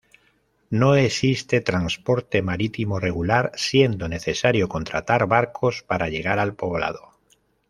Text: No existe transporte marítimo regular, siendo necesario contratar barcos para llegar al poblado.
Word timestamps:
No 0.71 0.95
existe 0.95 1.61
transporte 1.61 2.41
marítimo 2.41 2.99
regular, 2.99 3.51
siendo 3.53 4.07
necesario 4.07 4.67
contratar 4.67 5.27
barcos 5.27 5.83
para 5.83 6.09
llegar 6.09 6.39
al 6.39 6.55
poblado. 6.55 7.11